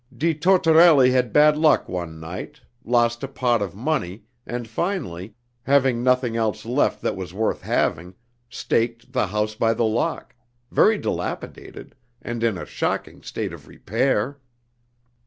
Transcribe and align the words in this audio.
Di 0.17 0.33
Tortorelli 0.33 1.11
had 1.11 1.31
bad 1.31 1.55
luck 1.55 1.87
one 1.87 2.19
night, 2.19 2.59
lost 2.83 3.21
a 3.23 3.27
pot 3.27 3.61
of 3.61 3.75
money, 3.75 4.23
and 4.47 4.67
finally, 4.67 5.35
having 5.61 6.01
nothing 6.01 6.35
else 6.35 6.65
left 6.65 7.03
that 7.03 7.15
was 7.15 7.35
worth 7.35 7.61
having, 7.61 8.15
staked 8.49 9.13
the 9.13 9.27
House 9.27 9.53
by 9.53 9.75
the 9.75 9.85
Lock 9.85 10.33
very 10.71 10.97
dilapidated, 10.97 11.93
and 12.19 12.43
in 12.43 12.57
a 12.57 12.65
shocking 12.65 13.21
state 13.21 13.53
of 13.53 13.67
repair. 13.67 14.39